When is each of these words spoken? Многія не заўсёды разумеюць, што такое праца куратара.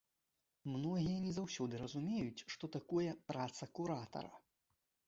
Многія 0.75 1.17
не 1.25 1.33
заўсёды 1.37 1.83
разумеюць, 1.83 2.45
што 2.55 2.71
такое 2.79 3.09
праца 3.31 3.63
куратара. 3.79 4.33